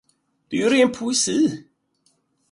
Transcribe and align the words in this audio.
Det 0.49 0.57
är 0.57 0.59
ju 0.61 0.69
ren 0.69 0.91
poesi! 0.91 1.63